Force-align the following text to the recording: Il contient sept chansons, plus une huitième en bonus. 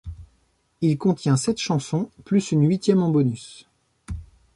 Il 0.81 0.97
contient 0.97 1.37
sept 1.37 1.59
chansons, 1.59 2.09
plus 2.25 2.49
une 2.51 2.67
huitième 2.67 3.03
en 3.03 3.09
bonus. 3.11 3.67